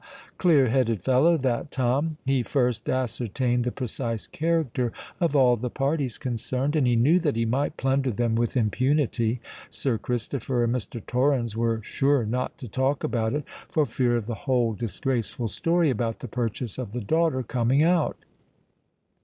[0.39, 2.17] clear headed fellow, that Tom!
[2.25, 7.35] He first ascertained the precise character of all the parties concerned; and he knew that
[7.35, 9.41] he might plunder them with impunity.
[9.69, 11.05] Sir Christopher and Mr.
[11.05, 15.91] Torrens were sure not to talk about it, for fear of the whole disgraceful story
[15.91, 18.17] about the purchase of the daughter coming out.